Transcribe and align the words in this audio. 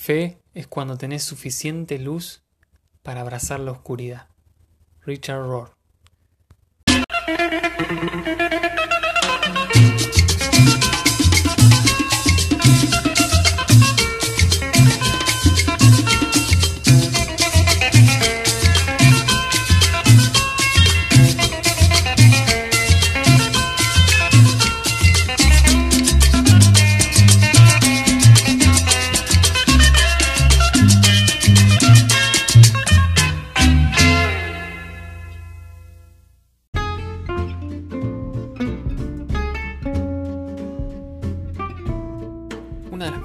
Fe 0.00 0.40
es 0.54 0.66
cuando 0.66 0.96
tenés 0.96 1.22
suficiente 1.22 1.98
luz 1.98 2.42
para 3.02 3.20
abrazar 3.20 3.60
la 3.60 3.72
oscuridad. 3.72 4.28
Richard 5.04 5.42
Rohr. 5.42 5.76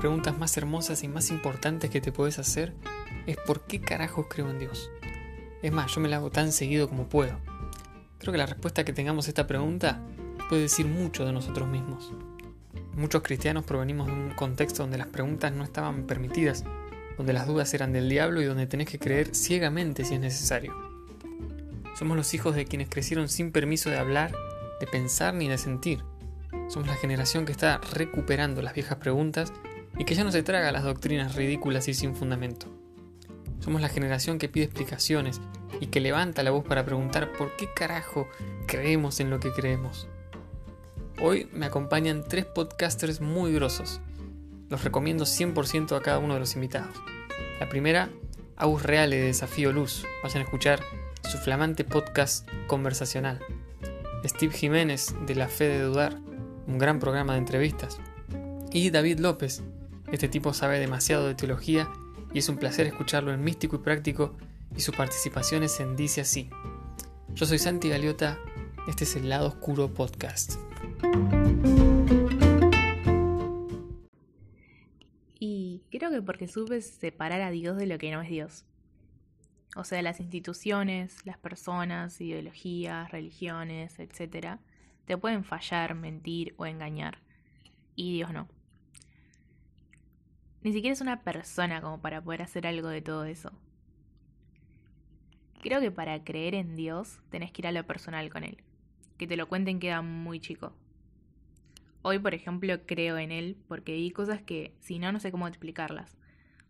Preguntas 0.06 0.38
más 0.38 0.56
hermosas 0.56 1.02
y 1.02 1.08
más 1.08 1.32
importantes 1.32 1.90
que 1.90 2.00
te 2.00 2.12
puedes 2.12 2.38
hacer 2.38 2.76
es 3.26 3.38
¿por 3.38 3.62
qué 3.62 3.82
carajos 3.82 4.28
creo 4.30 4.52
en 4.52 4.60
Dios? 4.60 4.92
Es 5.64 5.72
más, 5.72 5.96
yo 5.96 6.00
me 6.00 6.08
la 6.08 6.18
hago 6.18 6.30
tan 6.30 6.52
seguido 6.52 6.88
como 6.88 7.10
puedo. 7.10 7.36
Creo 8.20 8.32
que 8.32 8.38
la 8.38 8.46
respuesta 8.46 8.86
que 8.86 8.94
tengamos 8.94 9.26
a 9.26 9.30
esta 9.32 9.48
pregunta 9.48 10.00
puede 10.48 10.62
decir 10.62 10.86
mucho 10.86 11.26
de 11.26 11.34
nosotros 11.34 11.68
mismos. 11.68 12.14
Muchos 12.96 13.24
cristianos 13.24 13.64
provenimos 13.64 14.06
de 14.06 14.14
un 14.14 14.30
contexto 14.36 14.84
donde 14.84 15.00
las 15.00 15.08
preguntas 15.08 15.52
no 15.54 15.64
estaban 15.64 16.04
permitidas, 16.04 16.64
donde 17.18 17.34
las 17.34 17.48
dudas 17.48 17.74
eran 17.74 17.92
del 17.92 18.08
diablo 18.08 18.44
y 18.44 18.46
donde 18.46 18.68
tenés 18.68 18.88
que 18.88 19.00
creer 19.00 19.34
ciegamente 19.34 20.06
si 20.06 20.14
es 20.14 20.20
necesario. 20.20 20.72
Somos 21.98 22.16
los 22.16 22.32
hijos 22.36 22.54
de 22.54 22.66
quienes 22.66 22.90
crecieron 22.90 23.28
sin 23.28 23.52
permiso 23.52 23.90
de 23.90 23.98
hablar, 23.98 24.36
de 24.80 24.86
pensar 24.86 25.34
ni 25.34 25.48
de 25.48 25.58
sentir 25.58 26.04
somos 26.68 26.88
la 26.88 26.96
generación 26.96 27.46
que 27.46 27.52
está 27.52 27.80
recuperando 27.94 28.62
las 28.62 28.74
viejas 28.74 28.98
preguntas 28.98 29.54
y 29.98 30.06
que 30.06 30.16
ya 30.16 30.24
no 30.24 30.32
se 30.32 30.44
traga 30.44 30.72
las 30.72 30.84
doctrinas 30.84 31.36
ridículas 31.36 31.88
y 31.88 31.94
sin 31.94 32.16
fundamento. 32.16 32.68
Somos 33.60 33.82
la 33.82 33.90
generación 33.90 34.38
que 34.38 34.50
pide 34.50 34.66
explicaciones 34.66 35.42
y 35.80 35.88
que 35.88 36.00
levanta 36.00 36.44
la 36.44 36.52
voz 36.52 36.64
para 36.66 36.86
preguntar 36.86 37.34
por 37.34 37.56
qué 37.56 37.68
carajo 37.74 38.28
creemos 38.68 39.20
en 39.20 39.30
lo 39.30 39.40
que 39.40 39.52
creemos. 39.52 40.08
Hoy 41.22 41.50
me 41.54 41.66
acompañan 41.66 42.24
tres 42.28 42.46
podcasters 42.46 43.22
muy 43.22 43.54
grosos. 43.54 44.02
Los 44.70 44.84
recomiendo 44.84 45.26
100% 45.26 45.96
a 45.96 46.02
cada 46.02 46.20
uno 46.20 46.34
de 46.34 46.42
los 46.42 46.56
invitados. 46.56 46.96
La 47.60 47.70
primera, 47.70 48.10
Agus 48.58 48.84
Reale 48.84 49.16
de 49.16 49.26
Desafío 49.28 49.72
Luz. 49.72 50.06
Vayan 50.24 50.42
a 50.42 50.44
escuchar 50.46 50.82
su 51.24 51.38
flamante 51.38 51.84
podcast 51.84 52.48
conversacional. 52.68 53.40
Steve 54.26 54.54
Jiménez 54.54 55.16
de 55.26 55.36
La 55.36 55.48
Fe 55.48 55.68
de 55.68 55.82
Dudar 55.82 56.18
un 56.68 56.78
gran 56.78 57.00
programa 57.00 57.34
de 57.34 57.40
entrevistas. 57.40 58.00
Y 58.72 58.90
David 58.90 59.20
López, 59.20 59.64
este 60.16 60.30
tipo 60.30 60.54
sabe 60.54 60.80
demasiado 60.80 61.28
de 61.28 61.36
teología 61.36 61.90
y 62.34 62.40
es 62.40 62.50
un 62.50 62.58
placer 62.58 62.88
escucharlo 62.88 63.34
en 63.34 63.44
Místico 63.44 63.76
y 63.76 63.80
Práctico 63.80 64.38
y 64.76 64.80
sus 64.80 64.96
participaciones 64.96 65.80
en 65.80 65.96
Dice 65.96 66.22
Así. 66.22 66.50
Yo 67.34 67.46
soy 67.46 67.60
Santi 67.60 67.90
Galiota, 67.90 68.40
este 68.88 69.04
es 69.04 69.16
el 69.18 69.28
Lado 69.28 69.48
Oscuro 69.48 69.94
Podcast. 69.94 70.54
Y 75.38 75.84
creo 75.92 76.10
que 76.10 76.22
porque 76.22 76.48
supe 76.48 76.82
separar 76.82 77.42
a 77.42 77.52
Dios 77.52 77.78
de 77.78 77.86
lo 77.86 77.98
que 77.98 78.12
no 78.12 78.22
es 78.22 78.30
Dios. 78.30 78.66
O 79.76 79.84
sea, 79.84 80.02
las 80.02 80.22
instituciones, 80.22 81.26
las 81.26 81.38
personas, 81.38 82.22
ideologías, 82.22 83.12
religiones, 83.12 84.00
etcétera 84.00 84.60
te 85.06 85.18
pueden 85.18 85.44
fallar, 85.44 85.94
mentir 85.96 86.54
o 86.58 86.66
engañar. 86.66 87.20
Y 87.96 88.14
Dios 88.14 88.34
no. 88.34 88.48
Ni 90.66 90.74
siquiera 90.74 90.94
es 90.94 91.02
una 91.02 91.22
persona 91.22 91.80
como 91.80 92.02
para 92.02 92.24
poder 92.24 92.42
hacer 92.42 92.66
algo 92.66 92.88
de 92.88 93.00
todo 93.00 93.26
eso. 93.26 93.52
Creo 95.62 95.80
que 95.80 95.92
para 95.92 96.24
creer 96.24 96.56
en 96.56 96.76
Dios 96.76 97.20
tenés 97.30 97.52
que 97.52 97.62
ir 97.62 97.68
a 97.68 97.72
lo 97.72 97.86
personal 97.86 98.32
con 98.32 98.44
Él. 98.44 98.64
Que 99.20 99.28
te 99.28 99.38
lo 99.38 99.48
cuenten 99.48 99.80
queda 99.80 100.02
muy 100.02 100.40
chico. 100.40 100.74
Hoy, 102.02 102.18
por 102.18 102.34
ejemplo, 102.34 102.84
creo 102.88 103.20
en 103.20 103.32
Él 103.32 103.58
porque 103.68 103.94
vi 103.94 104.10
cosas 104.10 104.42
que, 104.42 104.74
si 104.80 104.98
no, 104.98 105.12
no 105.12 105.20
sé 105.20 105.32
cómo 105.32 105.48
explicarlas. 105.48 106.18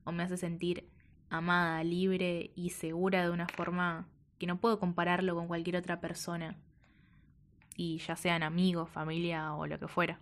O 0.03 0.11
me 0.11 0.23
hace 0.23 0.35
sentir 0.35 0.89
amada, 1.29 1.81
libre 1.85 2.51
y 2.53 2.71
segura 2.71 3.23
de 3.23 3.29
una 3.29 3.47
forma 3.47 4.09
que 4.39 4.45
no 4.45 4.59
puedo 4.59 4.77
compararlo 4.77 5.35
con 5.35 5.47
cualquier 5.47 5.77
otra 5.77 6.01
persona 6.01 6.57
y 7.77 7.99
ya 7.99 8.17
sean 8.17 8.43
amigos, 8.43 8.89
familia 8.89 9.53
o 9.53 9.67
lo 9.67 9.79
que 9.79 9.87
fuera. 9.87 10.19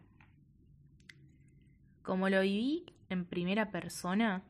Como 2.04 2.30
lo 2.30 2.42
viví 2.42 2.86
en 3.14 3.26
primera 3.26 3.72
persona 3.72 4.44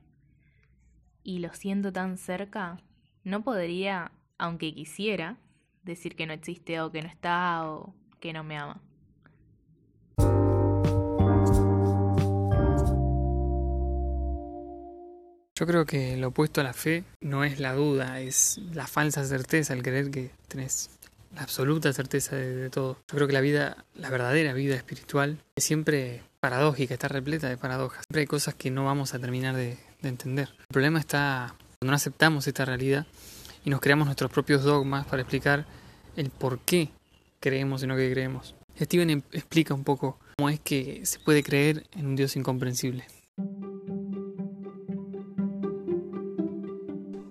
y 1.24 1.40
lo 1.40 1.54
siento 1.54 1.94
tan 1.94 2.18
cerca, 2.18 2.82
no 3.24 3.44
podría, 3.44 4.12
aunque 4.38 4.74
quisiera, 4.74 5.38
decir 5.84 6.16
que 6.16 6.26
no 6.26 6.34
existe 6.34 6.82
o 6.82 6.92
que 6.92 7.02
no 7.02 7.08
está 7.08 7.70
o 7.70 7.94
que 8.20 8.34
no 8.34 8.44
me 8.44 8.58
ama. 8.58 8.82
Yo 15.56 15.68
creo 15.68 15.86
que 15.86 16.18
lo 16.18 16.30
opuesto 16.30 16.62
a 16.62 16.64
la 16.64 16.74
fe 16.74 17.04
no 17.22 17.44
es 17.44 17.60
la 17.60 17.74
duda, 17.74 18.20
es 18.20 18.60
la 18.74 18.88
falsa 18.88 19.24
certeza, 19.24 19.74
el 19.74 19.84
creer 19.84 20.10
que 20.10 20.32
tenés 20.48 20.90
la 21.36 21.44
absoluta 21.44 21.92
certeza 21.94 22.36
de, 22.36 22.70
todo. 22.70 22.98
Yo 23.08 23.16
creo 23.16 23.28
que 23.28 23.34
la 23.34 23.42
vida, 23.42 23.86
la 23.96 24.10
verdadera 24.10 24.54
vida 24.54 24.76
espiritual, 24.76 25.40
es 25.56 25.64
siempre 25.64 26.24
paradójica, 26.40 26.94
está 26.94 27.08
repleta 27.08 27.50
de 27.50 27.58
paradojas. 27.58 28.04
Siempre 28.06 28.22
hay 28.22 28.28
cosas 28.28 28.56
que 28.56 28.72
no 28.72 28.86
vamos 28.86 29.14
a 29.14 29.20
terminar 29.20 29.56
de, 29.56 29.78
entender. 30.04 30.50
El 30.60 30.68
problema 30.68 31.00
está 31.00 31.56
cuando 31.80 31.92
no 31.92 31.96
aceptamos 31.96 32.46
esta 32.46 32.66
realidad 32.66 33.08
y 33.64 33.70
nos 33.70 33.80
creamos 33.80 34.06
nuestros 34.06 34.30
propios 34.30 34.64
dogmas 34.64 35.06
para 35.06 35.22
explicar 35.22 35.66
el 36.18 36.30
por 36.30 36.60
qué 36.60 36.90
creemos 37.40 37.84
en 37.84 37.90
lo 37.90 37.96
que 37.96 38.12
creemos. 38.12 38.54
Steven 38.78 39.10
em, 39.10 39.22
explica 39.32 39.74
un 39.74 39.86
poco 39.86 40.20
cómo 40.36 40.50
es 40.50 40.60
que 40.60 41.06
se 41.06 41.20
puede 41.20 41.42
creer 41.42 41.86
en 41.94 42.08
un 42.08 42.16
Dios 42.18 42.36
incomprensible. 42.36 43.06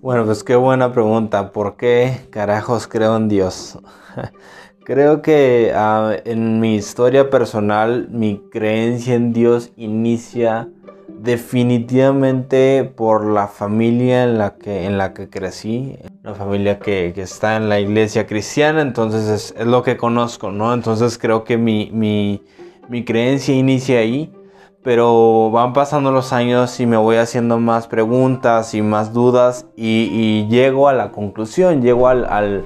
Bueno, 0.03 0.25
pues 0.25 0.43
qué 0.43 0.57
buena 0.57 0.91
pregunta. 0.91 1.53
¿Por 1.53 1.77
qué 1.77 2.27
carajos 2.29 2.87
creo 2.87 3.15
en 3.15 3.29
Dios? 3.29 3.79
Creo 4.83 5.21
que 5.21 5.71
ah, 5.73 6.13
en 6.25 6.59
mi 6.59 6.75
historia 6.75 7.29
personal 7.29 8.09
mi 8.11 8.41
creencia 8.51 9.15
en 9.15 9.31
Dios 9.31 9.71
inicia 9.77 10.67
definitivamente 11.07 12.83
por 12.83 13.25
la 13.25 13.47
familia 13.47 14.25
en 14.25 14.37
la 14.37 14.55
que, 14.55 14.83
en 14.83 14.97
la 14.97 15.13
que 15.13 15.29
crecí, 15.29 15.97
una 16.21 16.35
familia 16.35 16.79
que, 16.79 17.13
está 17.15 17.55
en 17.55 17.69
la 17.69 17.79
iglesia 17.79 18.27
cristiana, 18.27 18.81
entonces 18.81 19.53
es, 19.57 19.65
lo 19.65 19.83
que 19.83 19.95
conozco, 19.95 20.51
¿no? 20.51 20.73
Entonces 20.73 21.17
creo 21.17 21.45
que 21.45 21.57
mi, 21.57 22.41
mi 22.89 23.05
creencia 23.05 23.55
inicia 23.55 23.99
ahí 23.99 24.33
pero 24.83 25.49
van 25.49 25.73
pasando 25.73 26.11
los 26.11 26.33
años 26.33 26.79
y 26.79 26.85
me 26.85 26.97
voy 26.97 27.15
haciendo 27.15 27.57
más 27.57 27.87
preguntas 27.87 28.73
y 28.73 28.81
más 28.81 29.13
dudas 29.13 29.65
y, 29.77 30.45
llego 30.47 30.89
a 30.89 30.93
la 30.93 31.11
conclusión, 31.11 31.81
llego 31.81 32.07
al, 32.07 32.65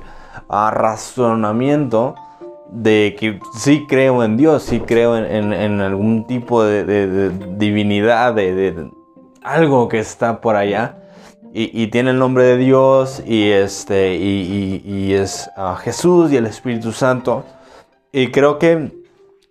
razonamiento 0.50 2.16
de 2.72 3.16
que 3.18 3.40
sí 3.54 3.86
creo 3.88 4.24
en 4.24 4.36
Dios, 4.36 4.64
sí 4.64 4.80
creo 4.80 5.16
en, 5.16 5.82
algún 5.82 6.26
tipo 6.26 6.64
de, 6.64 7.30
divinidad, 7.58 8.34
de, 8.34 8.90
algo 9.44 9.88
que 9.88 10.00
está 10.00 10.42
por 10.42 10.56
allá. 10.56 11.04
Y, 11.54 11.88
tiene 11.88 12.12
el 12.12 12.20
nombre 12.20 12.44
de 12.44 12.58
Dios 12.58 13.24
y, 13.26 13.50
este, 13.50 14.16
y, 14.16 15.14
es 15.14 15.50
ah, 15.56 15.78
Jesús 15.82 16.32
y 16.32 16.38
el 16.38 16.46
Espíritu 16.46 16.92
Santo. 16.92 17.46
Y 18.12 18.28
creo 18.32 18.58
que 18.60 18.92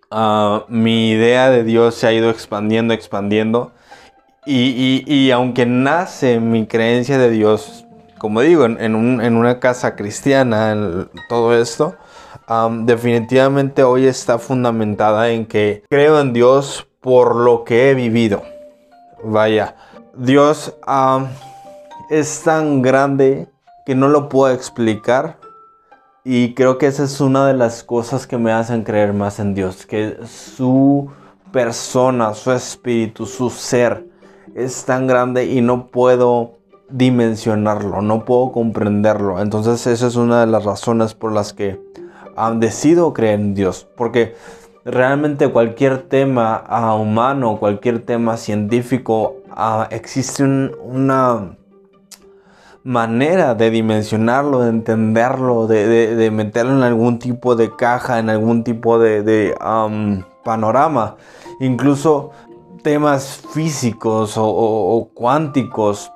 Ah, 0.09 0.65
mi 0.69 1.09
idea 1.11 1.49
de 1.49 1.63
Dios 1.63 1.95
se 1.95 2.07
ha 2.07 2.13
ido 2.13 2.29
expandiendo, 2.29 2.93
expandiendo. 2.93 3.73
Y, 4.45 5.29
aunque 5.31 5.65
nace 5.65 6.39
mi 6.39 6.67
creencia 6.67 7.17
de 7.17 7.29
Dios, 7.29 7.85
como 8.17 8.39
digo, 8.39 8.65
en, 8.65 8.95
una 8.95 9.59
casa 9.59 9.97
cristiana, 9.97 10.71
en 10.71 11.09
todo 11.27 11.53
esto, 11.53 11.97
definitivamente 12.83 13.83
hoy 13.83 14.07
está 14.07 14.39
fundamentada 14.39 15.31
en 15.31 15.45
que 15.45 15.83
creo 15.89 16.21
en 16.21 16.31
Dios 16.31 16.87
por 17.01 17.35
lo 17.35 17.65
que 17.65 17.89
he 17.89 17.93
vivido. 17.93 18.41
Vaya, 19.21 19.75
Dios 20.15 20.73
es 22.09 22.41
tan 22.43 22.81
grande 22.81 23.49
que 23.85 23.95
no 23.95 24.07
lo 24.07 24.29
puedo 24.29 24.53
explicar 24.53 25.37
y 26.29 26.53
creo 26.55 26.77
que 26.77 26.87
esa 26.87 27.05
es 27.05 27.21
una 27.21 27.47
de 27.47 27.53
las 27.53 27.85
cosas 27.85 28.27
que 28.27 28.37
me 28.37 28.51
hacen 28.51 28.83
creer 28.83 29.13
más 29.13 29.39
en 29.39 29.53
Dios, 29.53 29.85
que 29.85 30.17
su 30.25 31.09
persona, 31.53 32.33
su 32.33 32.51
espíritu, 32.51 33.25
su 33.25 33.49
ser 33.49 34.05
es 34.53 34.83
tan 34.83 35.07
grande 35.07 35.45
y 35.45 35.61
no 35.61 35.87
puedo 35.87 36.57
dimensionarlo, 36.89 38.01
no 38.01 38.25
puedo 38.25 38.51
comprenderlo. 38.51 39.39
Entonces 39.39 39.87
esa 39.87 40.07
es 40.07 40.17
una 40.17 40.41
de 40.41 40.47
las 40.47 40.65
razones 40.65 41.13
por 41.13 41.31
las 41.31 41.53
que 41.53 41.79
decido 42.55 43.13
creer 43.13 43.39
en 43.39 43.53
Dios. 43.53 43.87
Porque 43.95 44.35
realmente 44.83 45.47
cualquier 45.47 46.09
tema 46.09 46.65
uh, 46.69 47.01
humano, 47.01 47.55
cualquier 47.57 48.05
tema 48.05 48.35
científico, 48.35 49.37
uh, 49.55 49.83
existe 49.91 50.43
una 50.43 51.55
manera 52.87 53.53
de 53.53 53.69
dimensionarlo, 53.69 54.61
de 54.61 54.69
entenderlo, 54.69 55.67
de, 55.67 56.29
meterlo 56.31 56.71
en 56.71 56.83
algún 56.83 57.19
tipo 57.19 57.57
de 57.57 57.75
caja, 57.75 58.17
en 58.17 58.29
algún 58.29 58.63
tipo 58.63 58.97
de, 58.97 59.53
um, 59.61 60.23
panorama. 60.45 61.17
Incluso 61.59 62.31
temas 62.83 63.43
físicos 63.53 64.35
o, 64.37 65.09
cuánticos 65.13 66.13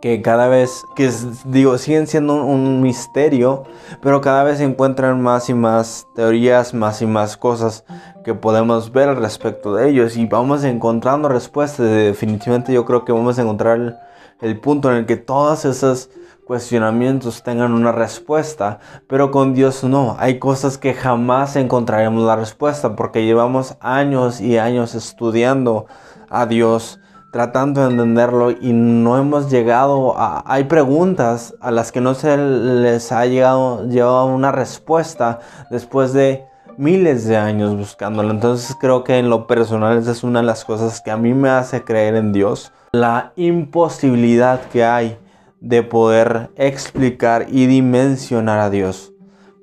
que 0.00 0.22
cada 0.22 0.46
vez, 0.46 0.84
que 0.94 1.10
digo, 1.46 1.76
siguen 1.76 2.06
siendo 2.06 2.36
un, 2.36 2.82
misterio, 2.82 3.64
pero 4.00 4.20
cada 4.20 4.44
vez 4.44 4.58
se 4.58 4.64
encuentran 4.64 5.20
más 5.20 5.50
y 5.50 5.54
más 5.54 6.06
teorías, 6.14 6.72
más 6.72 7.02
y 7.02 7.06
más 7.06 7.36
cosas 7.36 7.84
que 8.22 8.32
podemos 8.32 8.92
ver 8.92 9.08
al 9.08 9.16
respecto 9.16 9.74
de 9.74 9.88
ellos 9.88 10.16
y 10.16 10.26
vamos 10.26 10.62
encontrando 10.62 11.28
respuestas. 11.28 11.90
Definitivamente 11.90 12.72
yo 12.72 12.84
creo 12.84 13.04
que 13.04 13.10
vamos 13.10 13.40
a 13.40 13.42
encontrar 13.42 14.05
el 14.40 14.60
punto 14.60 14.90
en 14.90 14.98
el 14.98 15.06
que 15.06 15.16
todos 15.16 15.64
esos 15.64 16.10
cuestionamientos 16.46 17.42
tengan 17.42 17.72
una 17.72 17.90
respuesta, 17.90 18.78
pero 19.08 19.32
con 19.32 19.52
Dios 19.52 19.82
no. 19.82 20.16
Hay 20.18 20.38
cosas 20.38 20.78
que 20.78 20.94
jamás 20.94 21.56
encontraremos 21.56 22.24
la 22.24 22.36
respuesta 22.36 22.94
porque 22.94 23.24
llevamos 23.24 23.76
años 23.80 24.40
y 24.40 24.56
años 24.56 24.94
estudiando 24.94 25.86
a 26.30 26.46
Dios, 26.46 27.00
tratando 27.32 27.80
de 27.80 27.90
entenderlo 27.90 28.52
y 28.52 28.72
no 28.72 29.18
hemos 29.18 29.50
llegado 29.50 30.16
a... 30.16 30.44
Hay 30.46 30.64
preguntas 30.64 31.54
a 31.60 31.72
las 31.72 31.90
que 31.90 32.00
no 32.00 32.14
se 32.14 32.36
les 32.36 33.10
ha 33.10 33.26
llegado 33.26 33.88
llevado 33.88 34.26
una 34.26 34.52
respuesta 34.52 35.40
después 35.70 36.12
de 36.12 36.46
miles 36.76 37.26
de 37.26 37.36
años 37.36 37.76
buscándolo. 37.76 38.30
Entonces 38.30 38.76
creo 38.80 39.02
que 39.02 39.18
en 39.18 39.30
lo 39.30 39.48
personal 39.48 39.98
esa 39.98 40.12
es 40.12 40.22
una 40.22 40.40
de 40.40 40.46
las 40.46 40.64
cosas 40.64 41.00
que 41.00 41.10
a 41.10 41.16
mí 41.16 41.34
me 41.34 41.48
hace 41.48 41.82
creer 41.82 42.14
en 42.14 42.32
Dios. 42.32 42.72
La 42.98 43.34
imposibilidad 43.36 44.70
que 44.70 44.82
hay 44.82 45.18
de 45.60 45.82
poder 45.82 46.48
explicar 46.56 47.44
y 47.50 47.66
dimensionar 47.66 48.58
a 48.58 48.70
Dios. 48.70 49.12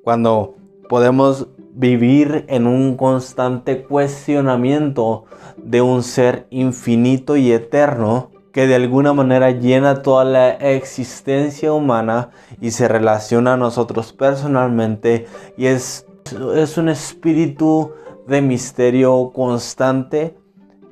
Cuando 0.04 0.54
podemos 0.88 1.48
vivir 1.72 2.44
en 2.46 2.68
un 2.68 2.96
constante 2.96 3.82
cuestionamiento 3.82 5.24
de 5.56 5.82
un 5.82 6.04
ser 6.04 6.46
infinito 6.50 7.36
y 7.36 7.50
eterno 7.50 8.30
que 8.52 8.68
de 8.68 8.76
alguna 8.76 9.12
manera 9.14 9.50
llena 9.50 10.02
toda 10.02 10.24
la 10.24 10.50
existencia 10.50 11.72
humana 11.72 12.30
y 12.60 12.70
se 12.70 12.86
relaciona 12.86 13.54
a 13.54 13.56
nosotros 13.56 14.12
personalmente 14.12 15.26
y 15.56 15.66
es, 15.66 16.06
es 16.54 16.78
un 16.78 16.88
espíritu 16.88 17.90
de 18.28 18.40
misterio 18.42 19.32
constante 19.34 20.36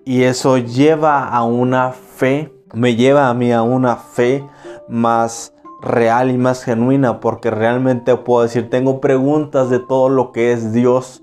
y 0.04 0.24
eso 0.24 0.58
lleva 0.58 1.28
a 1.28 1.44
una 1.44 1.92
fe, 1.92 2.52
me 2.74 2.96
lleva 2.96 3.28
a 3.28 3.34
mí 3.34 3.52
a 3.52 3.62
una 3.62 3.96
fe 3.96 4.44
más 4.88 5.54
real 5.80 6.30
y 6.30 6.38
más 6.38 6.64
genuina 6.64 7.20
porque 7.20 7.50
realmente 7.50 8.16
puedo 8.16 8.42
decir, 8.42 8.70
tengo 8.70 9.00
preguntas 9.00 9.70
de 9.70 9.78
todo 9.78 10.08
lo 10.08 10.32
que 10.32 10.52
es 10.52 10.72
Dios 10.72 11.22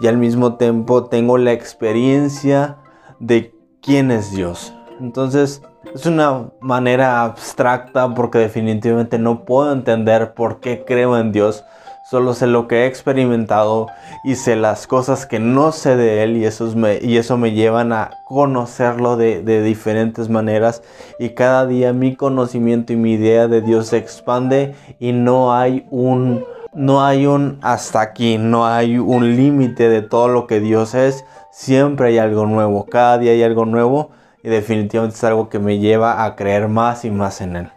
y 0.00 0.06
al 0.06 0.18
mismo 0.18 0.56
tiempo 0.56 1.04
tengo 1.04 1.38
la 1.38 1.52
experiencia 1.52 2.76
de 3.18 3.54
quién 3.80 4.10
es 4.10 4.30
Dios. 4.32 4.74
Entonces 5.00 5.62
es 5.94 6.06
una 6.06 6.50
manera 6.60 7.22
abstracta 7.22 8.14
porque 8.14 8.38
definitivamente 8.38 9.18
no 9.18 9.44
puedo 9.44 9.72
entender 9.72 10.34
por 10.34 10.60
qué 10.60 10.84
creo 10.86 11.18
en 11.18 11.32
Dios 11.32 11.64
Solo 12.04 12.34
sé 12.34 12.46
lo 12.46 12.68
que 12.68 12.82
he 12.82 12.86
experimentado 12.86 13.86
y 14.24 14.34
sé 14.34 14.56
las 14.56 14.86
cosas 14.86 15.24
que 15.24 15.38
no 15.38 15.72
sé 15.72 15.96
de 15.96 16.22
Él 16.22 16.36
y, 16.36 16.44
eso 16.44 16.70
me, 16.76 16.98
y 17.00 17.16
eso 17.16 17.38
me 17.38 17.52
llevan 17.52 17.94
a 17.94 18.10
conocerlo 18.24 19.16
de, 19.16 19.42
de, 19.42 19.62
diferentes 19.62 20.28
maneras. 20.28 20.82
Y 21.18 21.30
cada 21.30 21.66
día 21.66 21.94
mi 21.94 22.14
conocimiento 22.14 22.92
y 22.92 22.96
mi 22.96 23.12
idea 23.14 23.48
de 23.48 23.62
Dios 23.62 23.86
se 23.86 23.96
expande 23.96 24.74
y 25.00 25.12
no 25.12 25.54
hay 25.54 25.86
un, 25.90 26.44
no 26.74 27.02
hay 27.02 27.24
un 27.24 27.58
hasta 27.62 28.02
aquí, 28.02 28.36
no 28.36 28.66
hay 28.66 28.98
un 28.98 29.34
límite 29.34 29.88
de 29.88 30.02
todo 30.02 30.28
lo 30.28 30.46
que 30.46 30.60
Dios 30.60 30.94
es. 30.94 31.24
Siempre 31.50 32.08
hay 32.08 32.18
algo 32.18 32.44
nuevo, 32.44 32.84
cada 32.84 33.16
día 33.16 33.32
hay 33.32 33.42
algo 33.42 33.64
nuevo 33.64 34.10
y 34.42 34.50
definitivamente 34.50 35.16
es 35.16 35.24
algo 35.24 35.48
que 35.48 35.58
me 35.58 35.78
lleva 35.78 36.22
a 36.22 36.36
creer 36.36 36.68
más 36.68 37.06
y 37.06 37.10
más 37.10 37.40
en 37.40 37.56
Él. 37.56 37.70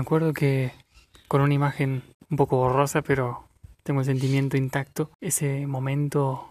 Me 0.00 0.02
acuerdo 0.02 0.32
que 0.32 0.72
con 1.28 1.42
una 1.42 1.52
imagen 1.52 2.02
un 2.30 2.38
poco 2.38 2.56
borrosa, 2.56 3.02
pero 3.02 3.50
tengo 3.82 4.00
el 4.00 4.06
sentimiento 4.06 4.56
intacto, 4.56 5.10
ese 5.20 5.66
momento 5.66 6.48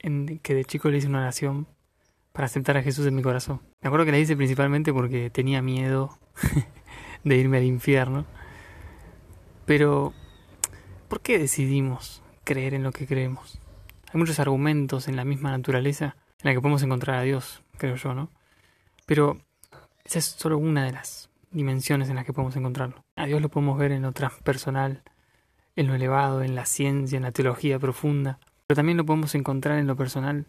en 0.00 0.40
que 0.40 0.54
de 0.54 0.64
chico 0.64 0.90
le 0.90 0.98
hice 0.98 1.06
una 1.06 1.20
oración 1.20 1.68
para 2.32 2.46
aceptar 2.46 2.76
a 2.76 2.82
Jesús 2.82 3.06
en 3.06 3.14
mi 3.14 3.22
corazón. 3.22 3.60
Me 3.80 3.86
acuerdo 3.86 4.06
que 4.06 4.10
la 4.10 4.18
hice 4.18 4.36
principalmente 4.36 4.92
porque 4.92 5.30
tenía 5.30 5.62
miedo 5.62 6.18
de 7.24 7.36
irme 7.36 7.58
al 7.58 7.62
infierno. 7.62 8.26
Pero, 9.66 10.12
¿por 11.06 11.20
qué 11.20 11.38
decidimos 11.38 12.24
creer 12.42 12.74
en 12.74 12.82
lo 12.82 12.90
que 12.90 13.06
creemos? 13.06 13.60
Hay 14.12 14.18
muchos 14.18 14.40
argumentos 14.40 15.06
en 15.06 15.14
la 15.14 15.24
misma 15.24 15.52
naturaleza 15.52 16.16
en 16.40 16.48
la 16.48 16.54
que 16.54 16.60
podemos 16.60 16.82
encontrar 16.82 17.18
a 17.18 17.22
Dios, 17.22 17.62
creo 17.78 17.94
yo, 17.94 18.14
¿no? 18.14 18.30
Pero 19.06 19.38
esa 20.02 20.18
es 20.18 20.24
solo 20.24 20.58
una 20.58 20.84
de 20.86 20.90
las 20.90 21.29
dimensiones 21.50 22.08
en 22.08 22.16
las 22.16 22.24
que 22.24 22.32
podemos 22.32 22.56
encontrarlo. 22.56 23.04
A 23.16 23.26
Dios 23.26 23.40
lo 23.40 23.48
podemos 23.48 23.78
ver 23.78 23.92
en 23.92 24.02
lo 24.02 24.12
transpersonal, 24.12 25.02
en 25.76 25.86
lo 25.86 25.94
elevado, 25.94 26.42
en 26.42 26.54
la 26.54 26.66
ciencia, 26.66 27.16
en 27.16 27.22
la 27.22 27.32
teología 27.32 27.78
profunda, 27.78 28.38
pero 28.66 28.76
también 28.76 28.98
lo 28.98 29.04
podemos 29.04 29.34
encontrar 29.34 29.78
en 29.78 29.86
lo 29.86 29.96
personal, 29.96 30.46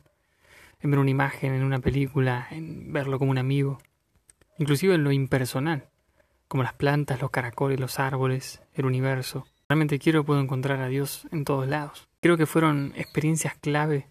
en 0.79 0.91
ver 0.91 0.99
una 0.99 1.09
imagen, 1.09 1.53
en 1.53 1.63
una 1.63 1.79
película, 1.79 2.47
en 2.51 2.93
verlo 2.93 3.19
como 3.19 3.31
un 3.31 3.37
amigo, 3.37 3.79
inclusive 4.57 4.95
en 4.95 5.03
lo 5.03 5.11
impersonal, 5.11 5.89
como 6.47 6.63
las 6.63 6.73
plantas, 6.73 7.21
los 7.21 7.31
caracoles, 7.31 7.79
los 7.79 7.99
árboles, 7.99 8.61
el 8.73 8.85
universo. 8.85 9.47
Realmente 9.69 9.99
quiero 9.99 10.25
puedo 10.25 10.41
encontrar 10.41 10.81
a 10.81 10.87
Dios 10.87 11.27
en 11.31 11.45
todos 11.45 11.67
lados. 11.67 12.09
Creo 12.21 12.37
que 12.37 12.45
fueron 12.45 12.93
experiencias 12.95 13.55
clave 13.55 14.09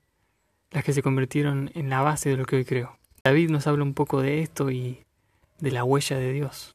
las 0.71 0.85
que 0.85 0.93
se 0.93 1.03
convirtieron 1.03 1.71
en 1.75 1.91
la 1.91 2.01
base 2.01 2.31
de 2.31 2.37
lo 2.37 2.47
que 2.47 2.57
hoy 2.57 2.65
creo. 2.65 2.99
David 3.25 3.51
nos 3.51 3.67
habla 3.67 3.85
un 3.85 3.95
poco 3.95 4.23
de 4.23 4.41
esto 4.41 4.71
y 4.71 5.05
de 5.61 5.71
la 5.71 5.85
huella 5.85 6.19
de 6.19 6.33
Dios. 6.33 6.75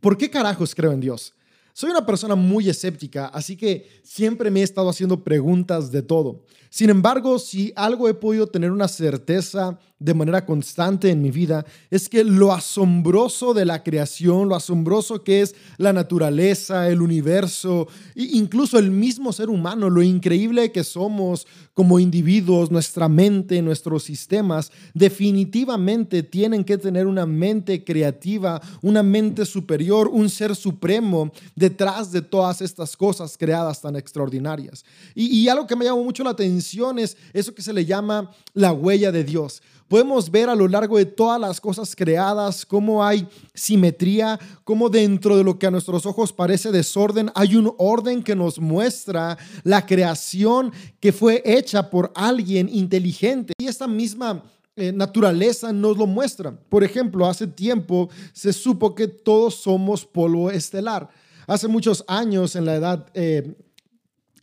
¿Por 0.00 0.16
qué 0.16 0.30
carajos 0.30 0.74
creo 0.74 0.92
en 0.92 1.00
Dios? 1.00 1.34
Soy 1.72 1.90
una 1.90 2.06
persona 2.06 2.34
muy 2.34 2.68
escéptica, 2.68 3.26
así 3.26 3.56
que 3.56 3.88
siempre 4.02 4.50
me 4.50 4.60
he 4.60 4.62
estado 4.64 4.88
haciendo 4.88 5.22
preguntas 5.22 5.92
de 5.92 6.02
todo. 6.02 6.44
Sin 6.70 6.90
embargo, 6.90 7.38
si 7.38 7.72
algo 7.76 8.08
he 8.08 8.14
podido 8.14 8.48
tener 8.48 8.72
una 8.72 8.88
certeza 8.88 9.78
de 10.00 10.14
manera 10.14 10.46
constante 10.46 11.10
en 11.10 11.20
mi 11.20 11.30
vida 11.30 11.66
es 11.90 12.08
que 12.08 12.22
lo 12.22 12.52
asombroso 12.52 13.52
de 13.52 13.64
la 13.64 13.82
creación, 13.82 14.48
lo 14.48 14.54
asombroso 14.54 15.24
que 15.24 15.42
es 15.42 15.56
la 15.76 15.92
naturaleza, 15.92 16.88
el 16.88 17.02
universo, 17.02 17.88
e 18.14 18.22
incluso 18.32 18.78
el 18.78 18.90
mismo 18.92 19.32
ser 19.32 19.50
humano, 19.50 19.90
lo 19.90 20.02
increíble 20.02 20.70
que 20.70 20.84
somos 20.84 21.46
como 21.74 21.98
individuos, 21.98 22.70
nuestra 22.70 23.08
mente, 23.08 23.60
nuestros 23.60 24.04
sistemas, 24.04 24.70
definitivamente 24.94 26.22
tienen 26.22 26.64
que 26.64 26.78
tener 26.78 27.06
una 27.06 27.26
mente 27.26 27.82
creativa, 27.82 28.60
una 28.82 29.02
mente 29.02 29.44
superior, 29.46 30.08
un 30.12 30.28
ser 30.28 30.54
supremo 30.54 31.32
detrás 31.56 32.12
de 32.12 32.22
todas 32.22 32.60
estas 32.62 32.96
cosas 32.96 33.36
creadas 33.36 33.80
tan 33.80 33.96
extraordinarias. 33.96 34.84
Y, 35.14 35.26
y 35.26 35.48
algo 35.48 35.66
que 35.66 35.76
me 35.76 35.84
llamó 35.84 36.04
mucho 36.04 36.22
la 36.22 36.30
atención 36.30 36.98
es 36.98 37.16
eso 37.32 37.54
que 37.54 37.62
se 37.62 37.72
le 37.72 37.84
llama 37.84 38.30
la 38.54 38.72
huella 38.72 39.10
de 39.10 39.24
Dios 39.24 39.60
podemos 39.88 40.30
ver 40.30 40.48
a 40.48 40.54
lo 40.54 40.68
largo 40.68 40.98
de 40.98 41.06
todas 41.06 41.40
las 41.40 41.60
cosas 41.60 41.96
creadas 41.96 42.64
cómo 42.64 43.04
hay 43.04 43.26
simetría, 43.54 44.38
cómo 44.62 44.88
dentro 44.88 45.36
de 45.36 45.44
lo 45.44 45.58
que 45.58 45.66
a 45.66 45.70
nuestros 45.70 46.06
ojos 46.06 46.32
parece 46.32 46.70
desorden, 46.70 47.30
hay 47.34 47.56
un 47.56 47.74
orden 47.78 48.22
que 48.22 48.36
nos 48.36 48.60
muestra 48.60 49.36
la 49.64 49.84
creación 49.84 50.72
que 51.00 51.12
fue 51.12 51.42
hecha 51.44 51.90
por 51.90 52.12
alguien 52.14 52.68
inteligente. 52.68 53.54
Y 53.58 53.66
esta 53.66 53.88
misma 53.88 54.44
eh, 54.76 54.92
naturaleza 54.92 55.72
nos 55.72 55.96
lo 55.96 56.06
muestra. 56.06 56.52
Por 56.52 56.84
ejemplo, 56.84 57.26
hace 57.26 57.46
tiempo 57.46 58.08
se 58.32 58.52
supo 58.52 58.94
que 58.94 59.08
todos 59.08 59.54
somos 59.54 60.04
polvo 60.04 60.50
estelar. 60.50 61.08
Hace 61.46 61.66
muchos 61.66 62.04
años 62.06 62.54
en 62.54 62.66
la 62.66 62.76
edad... 62.76 63.06
Eh, 63.14 63.56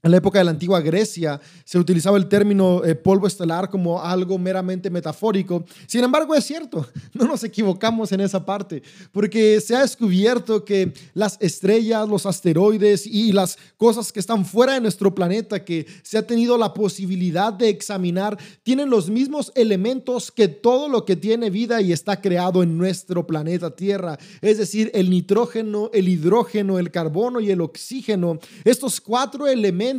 En 0.06 0.12
la 0.12 0.18
época 0.18 0.38
de 0.38 0.46
la 0.46 0.52
antigua 0.52 0.82
Grecia 0.82 1.42
se 1.64 1.80
utilizaba 1.80 2.16
el 2.18 2.28
término 2.28 2.86
eh, 2.86 2.94
polvo 2.94 3.26
estelar 3.26 3.72
como 3.72 4.00
algo 4.00 4.38
meramente 4.38 4.92
metafórico. 4.92 5.66
Sin 5.88 6.04
embargo, 6.04 6.36
es 6.36 6.46
cierto, 6.46 6.88
no 7.16 7.26
nos 7.26 7.44
equivocamos 7.44 8.12
en 8.12 8.20
esa 8.20 8.46
parte, 8.46 8.84
porque 9.12 9.60
se 9.62 9.76
ha 9.76 9.82
descubierto 9.82 10.64
que 10.64 10.94
las 11.16 11.40
estrellas, 11.42 12.08
los 12.08 12.28
asteroides 12.28 13.08
y 13.08 13.32
las 13.32 13.58
cosas 13.78 14.12
que 14.12 14.20
están 14.20 14.46
fuera 14.46 14.74
de 14.74 14.82
nuestro 14.82 15.16
planeta, 15.16 15.66
que 15.66 15.88
se 16.04 16.20
ha 16.20 16.28
tenido 16.28 16.56
la 16.56 16.72
posibilidad 16.72 17.52
de 17.52 17.70
examinar, 17.70 18.38
tienen 18.62 18.92
los 18.92 19.10
mismos 19.10 19.52
elementos 19.56 20.32
que 20.32 20.48
todo 20.48 20.88
lo 20.88 21.04
que 21.04 21.16
tiene 21.16 21.50
vida 21.50 21.82
y 21.82 21.92
está 21.92 22.22
creado 22.22 22.62
en 22.62 22.78
nuestro 22.78 23.26
planeta 23.26 23.76
Tierra. 23.76 24.20
Es 24.42 24.60
decir, 24.60 24.92
el 24.94 25.10
nitrógeno, 25.10 25.90
el 25.94 26.10
hidrógeno, 26.10 26.78
el 26.78 26.92
carbono 26.92 27.40
y 27.40 27.50
el 27.50 27.62
oxígeno. 27.62 28.38
Estos 28.64 29.02
cuatro 29.02 29.48
elementos 29.48 29.95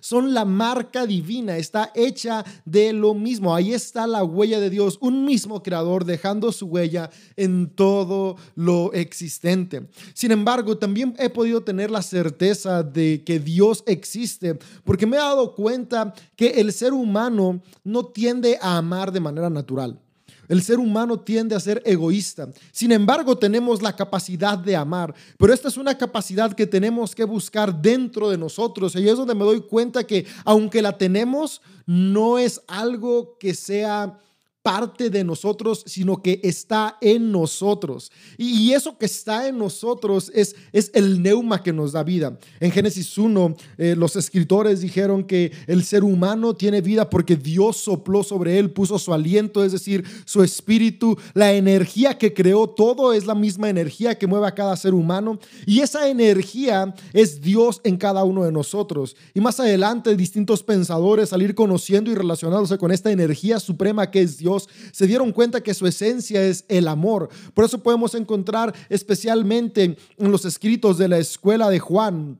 son 0.00 0.34
la 0.34 0.44
marca 0.44 1.06
divina, 1.06 1.56
está 1.56 1.92
hecha 1.94 2.44
de 2.64 2.92
lo 2.92 3.14
mismo. 3.14 3.54
Ahí 3.54 3.72
está 3.72 4.06
la 4.06 4.24
huella 4.24 4.60
de 4.60 4.70
Dios, 4.70 4.98
un 5.00 5.24
mismo 5.24 5.62
creador 5.62 6.04
dejando 6.04 6.52
su 6.52 6.66
huella 6.66 7.10
en 7.36 7.70
todo 7.70 8.36
lo 8.54 8.92
existente. 8.92 9.88
Sin 10.14 10.32
embargo, 10.32 10.78
también 10.78 11.14
he 11.18 11.30
podido 11.30 11.62
tener 11.62 11.90
la 11.90 12.02
certeza 12.02 12.82
de 12.82 13.22
que 13.24 13.38
Dios 13.38 13.84
existe 13.86 14.58
porque 14.84 15.06
me 15.06 15.16
he 15.16 15.20
dado 15.20 15.54
cuenta 15.54 16.14
que 16.36 16.60
el 16.60 16.72
ser 16.72 16.92
humano 16.92 17.60
no 17.84 18.06
tiende 18.06 18.58
a 18.60 18.76
amar 18.78 19.12
de 19.12 19.20
manera 19.20 19.50
natural. 19.50 20.00
El 20.48 20.62
ser 20.62 20.78
humano 20.78 21.20
tiende 21.20 21.54
a 21.54 21.60
ser 21.60 21.82
egoísta. 21.84 22.48
Sin 22.72 22.92
embargo, 22.92 23.36
tenemos 23.36 23.82
la 23.82 23.94
capacidad 23.94 24.58
de 24.58 24.76
amar, 24.76 25.14
pero 25.38 25.52
esta 25.52 25.68
es 25.68 25.76
una 25.76 25.96
capacidad 25.96 26.52
que 26.52 26.66
tenemos 26.66 27.14
que 27.14 27.24
buscar 27.24 27.74
dentro 27.80 28.30
de 28.30 28.38
nosotros. 28.38 28.94
Y 28.96 29.08
es 29.08 29.16
donde 29.16 29.34
me 29.34 29.44
doy 29.44 29.60
cuenta 29.60 30.04
que 30.04 30.26
aunque 30.44 30.82
la 30.82 30.96
tenemos, 30.96 31.60
no 31.86 32.38
es 32.38 32.60
algo 32.66 33.36
que 33.38 33.54
sea 33.54 34.18
parte 34.66 35.10
de 35.10 35.22
nosotros, 35.22 35.84
sino 35.86 36.20
que 36.20 36.40
está 36.42 36.98
en 37.00 37.30
nosotros. 37.30 38.10
Y, 38.36 38.72
eso 38.72 38.98
que 38.98 39.06
está 39.06 39.46
en 39.46 39.58
nosotros 39.58 40.28
es, 40.34 40.56
es 40.72 40.90
el 40.92 41.22
neuma 41.22 41.62
que 41.62 41.72
nos 41.72 41.92
da 41.92 42.02
vida. 42.02 42.36
En 42.58 42.72
Génesis 42.72 43.16
1, 43.16 43.56
eh, 43.78 43.94
los 43.96 44.16
escritores 44.16 44.80
dijeron 44.80 45.22
que 45.22 45.52
el 45.68 45.84
ser 45.84 46.02
humano 46.02 46.52
tiene 46.56 46.80
vida 46.80 47.08
porque 47.08 47.36
Dios 47.36 47.76
sopló 47.76 48.24
sobre 48.24 48.58
él, 48.58 48.72
puso 48.72 48.98
su 48.98 49.14
aliento, 49.14 49.62
es 49.62 49.70
decir, 49.70 50.04
su 50.24 50.42
espíritu, 50.42 51.16
la 51.32 51.52
energía 51.52 52.18
que 52.18 52.34
creó 52.34 52.68
todo 52.68 53.12
es 53.12 53.24
la 53.24 53.36
misma 53.36 53.70
energía 53.70 54.18
que 54.18 54.26
mueve 54.26 54.48
a 54.48 54.54
cada 54.56 54.76
ser 54.76 54.94
humano. 54.94 55.38
Y 55.64 55.78
esa 55.78 56.08
energía 56.08 56.92
es 57.12 57.40
Dios 57.40 57.80
en 57.84 57.96
cada 57.96 58.24
uno 58.24 58.42
de 58.42 58.50
nosotros. 58.50 59.14
Y 59.32 59.40
más 59.40 59.60
adelante, 59.60 60.16
distintos 60.16 60.64
pensadores 60.64 61.32
al 61.32 61.42
ir 61.42 61.54
conociendo 61.54 62.10
y 62.10 62.16
relacionándose 62.16 62.78
con 62.78 62.90
esta 62.90 63.12
energía 63.12 63.60
suprema 63.60 64.10
que 64.10 64.22
es 64.22 64.38
Dios, 64.38 64.55
se 64.92 65.06
dieron 65.06 65.32
cuenta 65.32 65.62
que 65.62 65.74
su 65.74 65.86
esencia 65.86 66.42
es 66.42 66.64
el 66.68 66.88
amor. 66.88 67.28
Por 67.54 67.64
eso 67.64 67.82
podemos 67.82 68.14
encontrar 68.14 68.74
especialmente 68.88 69.96
en 70.16 70.30
los 70.30 70.44
escritos 70.44 70.98
de 70.98 71.08
la 71.08 71.18
escuela 71.18 71.70
de 71.70 71.78
Juan 71.78 72.38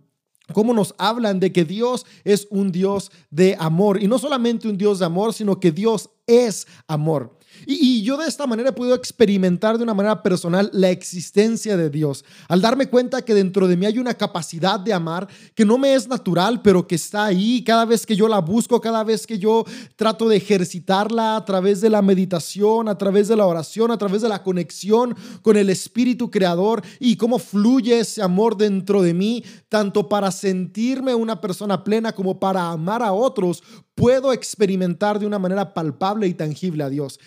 cómo 0.52 0.72
nos 0.72 0.94
hablan 0.98 1.40
de 1.40 1.52
que 1.52 1.64
Dios 1.64 2.06
es 2.24 2.46
un 2.50 2.72
Dios 2.72 3.10
de 3.30 3.56
amor. 3.58 4.02
Y 4.02 4.08
no 4.08 4.18
solamente 4.18 4.68
un 4.68 4.78
Dios 4.78 4.98
de 4.98 5.06
amor, 5.06 5.34
sino 5.34 5.58
que 5.60 5.72
Dios 5.72 6.10
es 6.26 6.66
amor. 6.86 7.35
Y, 7.66 8.02
yo 8.02 8.16
de 8.16 8.26
esta 8.26 8.46
manera 8.46 8.74
podido 8.74 8.94
experimentar 8.94 9.76
de 9.78 9.84
una 9.84 9.94
manera 9.94 10.22
personal 10.22 10.70
la 10.72 10.90
existencia 10.90 11.76
de 11.76 11.90
Dios. 11.90 12.24
Al 12.48 12.60
darme 12.60 12.88
cuenta 12.88 13.22
que 13.22 13.34
dentro 13.34 13.66
de 13.66 13.76
mí 13.76 13.86
hay 13.86 13.98
una 13.98 14.14
capacidad 14.14 14.78
de 14.78 14.92
amar 14.92 15.28
que 15.54 15.64
no 15.64 15.78
me 15.78 15.94
es 15.94 16.06
natural, 16.06 16.62
pero 16.62 16.86
que 16.86 16.94
está 16.94 17.24
ahí 17.24 17.64
cada 17.64 17.84
vez 17.84 18.06
que 18.06 18.16
yo 18.16 18.28
la 18.28 18.40
busco, 18.40 18.80
cada 18.80 19.02
vez 19.02 19.26
que 19.26 19.38
yo 19.38 19.64
trato 19.96 20.28
de 20.28 20.36
ejercitarla 20.36 21.36
a 21.36 21.44
través 21.44 21.80
de 21.80 21.90
la 21.90 22.02
meditación, 22.02 22.88
a 22.88 22.98
través 22.98 23.28
de 23.28 23.36
la 23.36 23.46
oración, 23.46 23.90
a 23.90 23.98
través 23.98 24.22
de 24.22 24.28
la 24.28 24.42
conexión 24.42 25.16
con 25.42 25.56
el 25.56 25.70
Espíritu 25.70 26.30
Creador 26.30 26.82
y 27.00 27.16
cómo 27.16 27.38
fluye 27.38 28.00
ese 28.00 28.22
amor 28.22 28.56
dentro 28.56 29.02
de 29.02 29.14
mí, 29.14 29.44
tanto 29.68 30.08
para 30.08 30.30
sentirme 30.30 31.14
una 31.14 31.40
persona 31.40 31.82
plena 31.82 32.12
como 32.12 32.38
para 32.38 32.70
amar 32.70 33.02
a 33.02 33.12
otros, 33.12 33.62
puedo 33.96 34.32
experimentar 34.32 35.18
de 35.18 35.26
una 35.26 35.40
manera 35.40 35.74
palpable 35.74 36.28
y 36.28 36.34
tangible 36.34 36.84
a 36.84 36.90
Dios. 36.90 37.18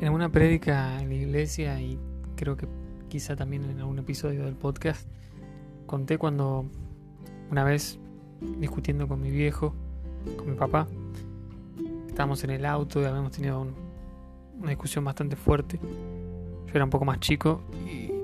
En 0.00 0.04
alguna 0.04 0.32
prédica 0.32 1.00
en 1.00 1.10
la 1.10 1.14
iglesia 1.14 1.80
y 1.80 1.98
creo 2.34 2.56
que 2.56 2.66
quizá 3.08 3.36
también 3.36 3.64
en 3.64 3.78
algún 3.78 3.98
episodio 3.98 4.44
del 4.44 4.54
podcast, 4.54 5.06
conté 5.86 6.18
cuando 6.18 6.66
una 7.50 7.64
vez 7.64 7.98
discutiendo 8.58 9.08
con 9.08 9.20
mi 9.20 9.30
viejo, 9.30 9.74
con 10.36 10.50
mi 10.50 10.56
papá, 10.56 10.86
estábamos 12.06 12.42
en 12.44 12.50
el 12.50 12.64
auto 12.64 13.02
y 13.02 13.04
habíamos 13.04 13.32
tenido 13.32 13.66
una 14.58 14.70
discusión 14.70 15.04
bastante 15.04 15.36
fuerte. 15.36 15.78
Yo 16.66 16.72
era 16.74 16.84
un 16.84 16.90
poco 16.90 17.04
más 17.04 17.20
chico 17.20 17.62
y 17.86 18.17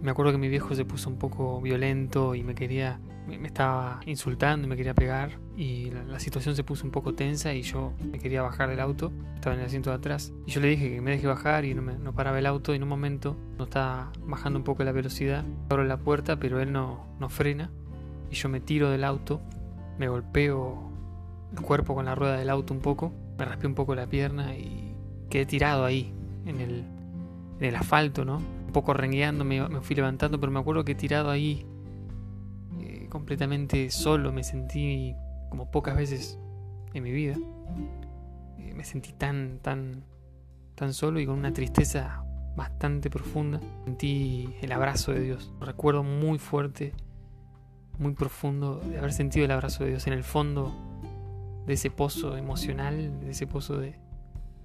me 0.00 0.10
acuerdo 0.10 0.32
que 0.32 0.38
mi 0.38 0.48
viejo 0.48 0.74
se 0.74 0.84
puso 0.84 1.10
un 1.10 1.18
poco 1.18 1.60
violento 1.60 2.34
y 2.34 2.42
me 2.42 2.54
quería, 2.54 3.00
me, 3.26 3.46
estaba 3.46 4.00
insultando 4.06 4.66
y 4.66 4.70
me 4.70 4.76
quería 4.76 4.94
pegar 4.94 5.38
y 5.56 5.90
la, 5.90 6.20
situación 6.20 6.54
se 6.54 6.62
puso 6.62 6.84
un 6.84 6.90
poco 6.90 7.14
tensa 7.14 7.52
y 7.52 7.62
yo 7.62 7.92
me 8.10 8.18
quería 8.18 8.42
bajar 8.42 8.68
del 8.68 8.80
auto, 8.80 9.12
estaba 9.34 9.54
en 9.54 9.60
el 9.60 9.66
asiento 9.66 9.90
de 9.90 9.96
atrás 9.96 10.32
y 10.46 10.52
yo 10.52 10.60
le 10.60 10.68
dije 10.68 10.90
que 10.90 11.00
me 11.00 11.12
deje 11.12 11.26
bajar 11.26 11.64
y 11.64 11.74
no, 11.74 11.82
me, 11.82 11.94
no 11.94 12.12
paraba 12.12 12.38
el 12.38 12.46
auto 12.46 12.72
y 12.72 12.76
en 12.76 12.84
un 12.84 12.88
momento 12.88 13.36
no 13.56 13.64
estaba 13.64 14.12
bajando 14.24 14.58
un 14.58 14.64
poco 14.64 14.84
la 14.84 14.92
velocidad, 14.92 15.44
abro 15.68 15.84
la 15.84 15.98
puerta 15.98 16.38
pero 16.38 16.60
él 16.60 16.72
no, 16.72 17.06
no 17.18 17.28
frena 17.28 17.70
y 18.30 18.34
yo 18.34 18.48
me 18.48 18.60
tiro 18.60 18.90
del 18.90 19.04
auto, 19.04 19.40
me 19.98 20.08
golpeo 20.08 20.92
el 21.56 21.62
cuerpo 21.62 21.94
con 21.94 22.04
la 22.04 22.14
rueda 22.14 22.36
del 22.36 22.50
auto 22.50 22.72
un 22.72 22.80
poco, 22.80 23.12
me 23.36 23.44
raspé 23.44 23.66
un 23.66 23.74
poco 23.74 23.94
la 23.94 24.06
pierna 24.06 24.54
y 24.54 24.94
quedé 25.30 25.46
tirado 25.46 25.84
ahí 25.84 26.12
en 26.46 26.60
el, 26.60 26.84
en 27.58 27.64
el 27.64 27.74
asfalto, 27.74 28.24
¿no? 28.24 28.57
Un 28.68 28.72
poco 28.72 28.92
rengueando, 28.92 29.44
me, 29.46 29.66
fui 29.80 29.96
levantando, 29.96 30.38
pero 30.38 30.52
me 30.52 30.60
acuerdo 30.60 30.84
que 30.84 30.94
tirado 30.94 31.30
ahí, 31.30 31.66
eh, 32.80 33.06
completamente 33.08 33.90
solo, 33.90 34.30
me 34.30 34.44
sentí 34.44 35.14
como 35.48 35.70
pocas 35.70 35.96
veces 35.96 36.38
en 36.92 37.02
mi 37.02 37.10
vida. 37.10 37.34
Eh, 38.58 38.74
me 38.74 38.84
sentí 38.84 39.14
tan, 39.14 39.58
tan, 39.62 40.04
tan 40.74 40.92
solo 40.92 41.18
y 41.18 41.24
con 41.24 41.38
una 41.38 41.50
tristeza 41.54 42.22
bastante 42.56 43.08
profunda. 43.08 43.58
Sentí 43.86 44.54
el 44.60 44.70
abrazo 44.70 45.12
de 45.12 45.20
Dios. 45.20 45.50
Recuerdo 45.60 46.02
muy 46.02 46.38
fuerte, 46.38 46.92
muy 47.98 48.12
profundo 48.12 48.80
de 48.80 48.98
haber 48.98 49.14
sentido 49.14 49.46
el 49.46 49.50
abrazo 49.50 49.84
de 49.84 49.90
Dios 49.90 50.06
en 50.06 50.12
el 50.12 50.24
fondo 50.24 50.74
de 51.66 51.72
ese 51.72 51.90
pozo 51.90 52.36
emocional, 52.36 53.18
de 53.20 53.30
ese 53.30 53.46
pozo 53.46 53.78
de, 53.78 53.98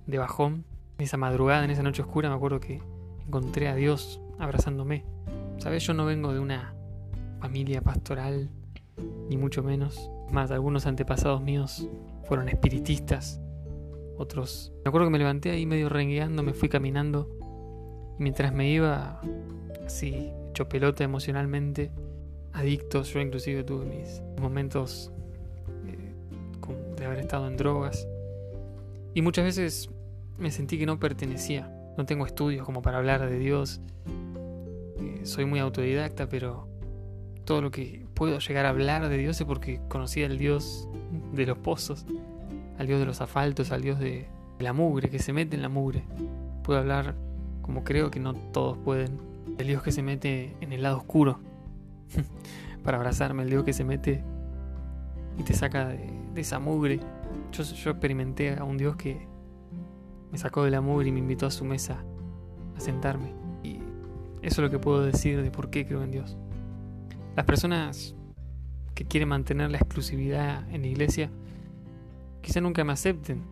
de 0.07 0.17
bajón. 0.17 0.65
En 0.97 1.05
esa 1.05 1.15
madrugada, 1.15 1.63
en 1.63 1.71
esa 1.71 1.83
noche 1.83 2.01
oscura, 2.01 2.27
me 2.29 2.35
acuerdo 2.35 2.59
que 2.59 2.81
encontré 3.27 3.67
a 3.67 3.75
Dios 3.75 4.21
abrazándome. 4.39 5.05
Sabes, 5.57 5.85
yo 5.85 5.93
no 5.93 6.05
vengo 6.05 6.33
de 6.33 6.39
una 6.39 6.75
familia 7.39 7.81
pastoral, 7.81 8.49
ni 9.29 9.37
mucho 9.37 9.63
menos. 9.63 10.09
Más, 10.31 10.51
algunos 10.51 10.85
antepasados 10.85 11.41
míos 11.41 11.87
fueron 12.23 12.49
espiritistas, 12.49 13.41
otros... 14.17 14.71
Me 14.83 14.89
acuerdo 14.89 15.07
que 15.07 15.11
me 15.11 15.19
levanté 15.19 15.51
ahí 15.51 15.65
medio 15.65 15.89
rengueando, 15.89 16.43
me 16.43 16.53
fui 16.53 16.69
caminando, 16.69 17.29
y 18.19 18.23
mientras 18.23 18.53
me 18.53 18.69
iba 18.71 19.21
así, 19.85 20.31
hecho 20.49 20.67
pelota 20.69 21.03
emocionalmente, 21.03 21.91
adictos, 22.53 23.13
yo 23.13 23.19
inclusive 23.19 23.63
tuve 23.63 23.85
mis 23.85 24.21
momentos 24.39 25.11
eh, 25.87 26.13
de 26.97 27.05
haber 27.05 27.19
estado 27.19 27.47
en 27.47 27.57
drogas, 27.57 28.07
y 29.13 29.21
muchas 29.21 29.45
veces 29.45 29.89
me 30.37 30.49
sentí 30.51 30.77
que 30.77 30.85
no 30.85 30.99
pertenecía 30.99 31.71
no 31.97 32.05
tengo 32.05 32.25
estudios 32.25 32.65
como 32.65 32.81
para 32.81 32.97
hablar 32.97 33.29
de 33.29 33.37
Dios. 33.37 33.81
Eh, 34.99 35.21
soy 35.23 35.45
muy 35.45 35.59
autodidacta, 35.59 36.27
pero 36.27 36.67
todo 37.45 37.61
lo 37.61 37.71
que 37.71 38.05
puedo 38.13 38.39
llegar 38.39 38.65
a 38.65 38.69
hablar 38.69 39.07
de 39.09 39.17
Dios 39.17 39.39
es 39.39 39.45
porque 39.45 39.81
conocí 39.89 40.23
al 40.23 40.37
Dios 40.37 40.87
de 41.33 41.45
los 41.45 41.57
pozos, 41.57 42.05
al 42.77 42.87
Dios 42.87 42.99
de 42.99 43.05
los 43.05 43.21
asfaltos, 43.21 43.71
al 43.71 43.81
Dios 43.81 43.99
de 43.99 44.27
la 44.59 44.73
mugre, 44.73 45.09
que 45.09 45.19
se 45.19 45.33
mete 45.33 45.55
en 45.55 45.61
la 45.61 45.69
mugre. 45.69 46.03
Puedo 46.63 46.79
hablar 46.79 47.15
como 47.61 47.83
creo 47.83 48.11
que 48.11 48.19
no 48.19 48.33
todos 48.33 48.77
pueden, 48.77 49.19
del 49.57 49.67
Dios 49.67 49.83
que 49.83 49.91
se 49.91 50.01
mete 50.01 50.55
en 50.61 50.73
el 50.73 50.83
lado 50.83 50.97
oscuro, 50.97 51.39
para 52.83 52.97
abrazarme, 52.97 53.43
el 53.43 53.49
Dios 53.49 53.63
que 53.63 53.73
se 53.73 53.83
mete 53.83 54.23
y 55.37 55.43
te 55.43 55.53
saca 55.53 55.87
de, 55.87 56.09
esa 56.35 56.59
mugre. 56.59 56.99
Yo, 57.51 57.63
yo 57.63 57.91
experimenté 57.91 58.55
a 58.57 58.63
un 58.63 58.77
Dios 58.77 58.95
que 58.95 59.27
me 60.33 60.39
sacó 60.39 60.63
de 60.63 60.71
la 60.71 60.81
mugre 60.81 61.09
y 61.09 61.11
me 61.11 61.19
invitó 61.19 61.45
a 61.45 61.51
su 61.51 61.63
mesa 61.63 62.03
a 62.75 62.79
sentarme. 62.79 63.31
Y 63.61 63.77
eso 64.41 64.55
es 64.55 64.57
lo 64.59 64.69
que 64.71 64.79
puedo 64.79 65.05
decir 65.05 65.43
de 65.43 65.51
por 65.51 65.69
qué 65.69 65.85
creo 65.85 66.01
en 66.01 66.09
Dios. 66.09 66.35
Las 67.35 67.45
personas 67.45 68.15
que 68.95 69.05
quieren 69.05 69.29
mantener 69.29 69.69
la 69.69 69.77
exclusividad 69.77 70.67
en 70.71 70.81
la 70.81 70.87
iglesia 70.87 71.29
quizá 72.41 72.61
nunca 72.61 72.83
me 72.83 72.93
acepten, 72.93 73.43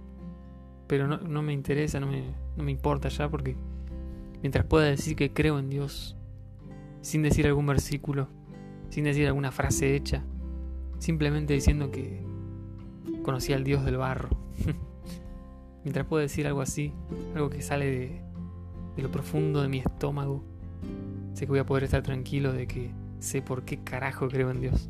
pero 0.87 1.07
no, 1.07 1.41
me 1.43 1.53
interesa, 1.53 1.99
no 1.99 2.07
me, 2.07 2.23
no 2.57 2.63
me 2.63 2.71
importa 2.71 3.09
ya 3.09 3.29
porque 3.29 3.55
mientras 4.41 4.65
pueda 4.65 4.87
decir 4.87 5.15
que 5.15 5.31
creo 5.31 5.59
en 5.59 5.69
Dios, 5.69 6.17
sin 7.01 7.21
decir 7.21 7.45
algún 7.45 7.67
versículo, 7.67 8.27
sin 8.89 9.03
decir 9.03 9.27
alguna 9.27 9.51
frase 9.51 9.95
hecha, 9.95 10.23
simplemente 10.97 11.53
diciendo 11.53 11.91
que 11.91 12.25
conocí 13.21 13.53
al 13.53 13.63
Dios 13.63 13.85
del 13.85 13.97
barro. 13.97 14.29
mientras 15.83 16.05
pueda 16.05 16.23
decir 16.23 16.47
algo 16.47 16.61
así, 16.61 16.93
algo 17.35 17.49
que 17.49 17.61
sale 17.61 17.85
de, 17.85 18.21
de 18.95 19.03
lo 19.03 19.11
profundo 19.11 19.61
de 19.61 19.67
mi 19.67 19.79
estómago, 19.79 20.43
sé 21.33 21.45
que 21.45 21.51
voy 21.51 21.59
a 21.59 21.65
poder 21.65 21.85
estar 21.85 22.03
tranquilo 22.03 22.53
de 22.53 22.67
que 22.67 22.91
sé 23.19 23.41
por 23.41 23.63
qué 23.63 23.83
carajo 23.83 24.27
creo 24.27 24.51
en 24.51 24.61
Dios. 24.61 24.89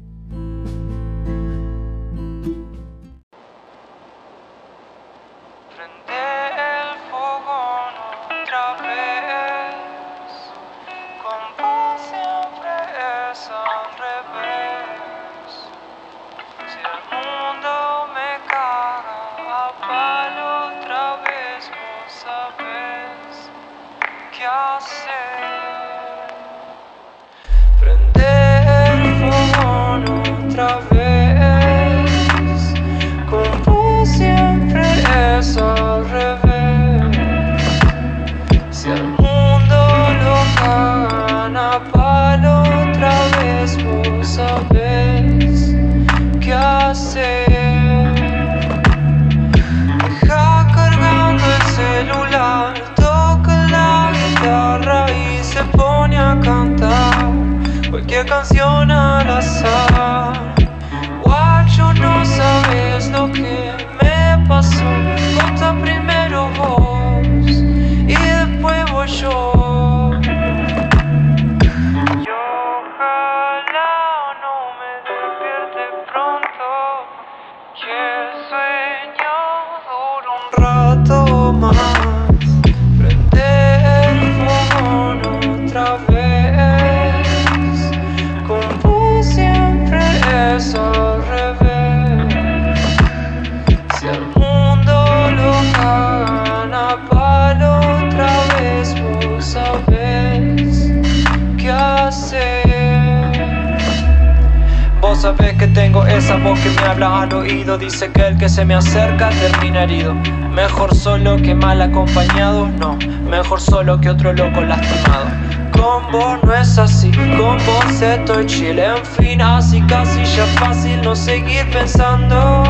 Tengo 105.82 106.06
esa 106.06 106.38
voz 106.38 106.60
que 106.60 106.70
me 106.70 106.82
habla 106.82 107.22
al 107.22 107.34
oído. 107.34 107.76
Dice 107.76 108.12
que 108.12 108.28
el 108.28 108.38
que 108.38 108.48
se 108.48 108.64
me 108.64 108.76
acerca 108.76 109.30
termina 109.30 109.84
herido. 109.84 110.14
Mejor 110.54 110.94
solo 110.94 111.38
que 111.38 111.56
mal 111.56 111.82
acompañado, 111.82 112.68
no. 112.80 113.00
Mejor 113.28 113.60
solo 113.60 114.00
que 114.00 114.12
otro 114.12 114.32
loco 114.32 114.62
lastimado. 114.62 115.26
Con 115.72 116.12
vos 116.12 116.38
no 116.44 116.54
es 116.54 116.78
así, 116.78 117.10
con 117.12 117.58
vos 117.66 118.00
estoy 118.00 118.46
chill. 118.46 118.78
En 118.78 119.04
fin, 119.04 119.42
así 119.42 119.82
casi 119.82 120.24
ya 120.24 120.46
fácil 120.60 121.02
no 121.02 121.16
seguir 121.16 121.68
pensando. 121.72 122.64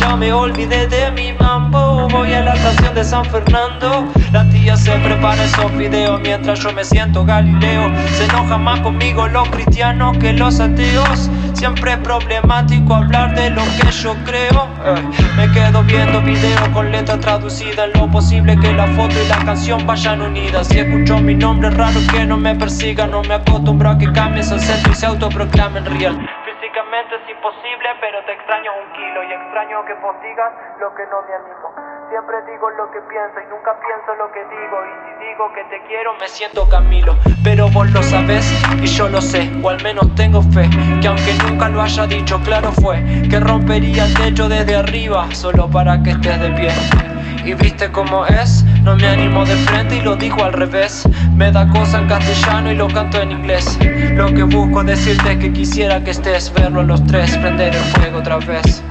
Ya 0.00 0.16
me 0.16 0.32
olvidé 0.32 0.88
de 0.88 1.12
mi 1.12 1.32
mambo. 1.32 2.08
Voy 2.08 2.32
a 2.32 2.40
la 2.40 2.54
estación 2.54 2.92
de 2.96 3.04
San 3.04 3.24
Fernando. 3.26 4.06
La 4.32 4.48
tía 4.48 4.76
se 4.76 4.90
prepara 4.92 5.44
esos 5.44 5.76
videos 5.76 6.20
Mientras 6.20 6.58
yo 6.58 6.72
me 6.72 6.82
siento 6.82 7.24
Galileo. 7.24 7.92
Se 8.16 8.24
enojan 8.24 8.64
más 8.64 8.80
conmigo 8.80 9.28
los 9.28 9.48
cristianos 9.50 10.18
que 10.18 10.32
los 10.32 10.58
ateos 10.58 11.30
Siempre 11.60 11.92
es 11.92 11.98
problemático 11.98 12.94
hablar 12.94 13.34
de 13.34 13.50
lo 13.50 13.60
que 13.62 13.90
yo 13.90 14.16
creo. 14.24 14.66
Me 15.36 15.46
quedo 15.52 15.82
viendo 15.82 16.22
videos 16.22 16.68
con 16.70 16.90
letra 16.90 17.20
traducida. 17.20 17.84
En 17.84 18.00
lo 18.00 18.10
posible 18.10 18.58
que 18.58 18.72
la 18.72 18.86
foto 18.86 19.14
y 19.22 19.28
la 19.28 19.44
canción 19.44 19.86
vayan 19.86 20.22
unidas. 20.22 20.68
Si 20.68 20.78
escucho 20.78 21.18
mi 21.18 21.34
nombre 21.34 21.68
raro 21.68 22.00
que 22.10 22.24
no 22.24 22.38
me 22.38 22.54
persiga. 22.54 23.06
No 23.06 23.20
me 23.20 23.34
acostumbro 23.34 23.90
a 23.90 23.98
que 23.98 24.10
cambies 24.10 24.50
el 24.50 24.60
centro 24.60 24.90
y 24.90 24.94
se 24.94 25.04
autoproclamen 25.04 25.84
real 25.84 26.18
imposible, 27.40 27.88
pero 28.00 28.22
te 28.24 28.32
extraño 28.32 28.70
un 28.76 28.92
kilo 28.92 29.24
Y 29.24 29.32
extraño 29.32 29.84
que 29.86 29.94
vos 29.94 30.14
digas 30.20 30.52
lo 30.78 30.94
que 30.94 31.04
no 31.08 31.22
me 31.24 31.32
animo. 31.34 31.72
Siempre 32.10 32.36
digo 32.52 32.68
lo 32.70 32.90
que 32.90 33.00
pienso 33.08 33.40
y 33.40 33.46
nunca 33.48 33.72
pienso 33.80 34.14
lo 34.20 34.30
que 34.32 34.44
digo. 34.44 34.76
Y 34.84 34.92
si 35.00 35.24
digo 35.24 35.52
que 35.54 35.64
te 35.64 35.80
quiero 35.88 36.12
me 36.20 36.28
siento 36.28 36.68
Camilo. 36.68 37.16
Pero 37.42 37.68
vos 37.70 37.90
lo 37.92 38.02
sabés 38.02 38.44
y 38.82 38.86
yo 38.86 39.08
lo 39.08 39.22
sé 39.22 39.50
O 39.64 39.70
al 39.70 39.82
menos 39.82 40.14
tengo 40.14 40.42
fe 40.42 40.68
Que 41.00 41.08
aunque 41.08 41.32
nunca 41.46 41.70
lo 41.70 41.80
haya 41.80 42.06
dicho 42.06 42.38
claro 42.44 42.70
fue 42.72 43.02
Que 43.30 43.40
rompería 43.40 44.04
el 44.04 44.14
techo 44.14 44.46
desde 44.46 44.76
arriba 44.76 45.26
Solo 45.32 45.70
para 45.70 46.02
que 46.02 46.10
estés 46.10 46.38
de 46.38 46.50
pie 46.50 46.70
y 47.44 47.54
viste 47.54 47.90
cómo 47.90 48.26
es, 48.26 48.64
no 48.82 48.96
me 48.96 49.06
animo 49.06 49.44
de 49.44 49.54
frente 49.56 49.96
y 49.96 50.00
lo 50.00 50.16
digo 50.16 50.44
al 50.44 50.52
revés. 50.52 51.08
Me 51.34 51.50
da 51.50 51.66
cosa 51.68 51.98
en 51.98 52.08
castellano 52.08 52.70
y 52.70 52.74
lo 52.74 52.88
canto 52.88 53.20
en 53.20 53.32
inglés. 53.32 53.78
Lo 54.14 54.32
que 54.32 54.42
busco 54.42 54.84
decirte 54.84 55.32
es 55.32 55.38
que 55.38 55.52
quisiera 55.52 56.02
que 56.02 56.10
estés, 56.10 56.52
verlo 56.52 56.82
los 56.82 57.04
tres, 57.06 57.36
prender 57.38 57.74
el 57.74 57.82
fuego 57.82 58.18
otra 58.18 58.36
vez. 58.38 58.82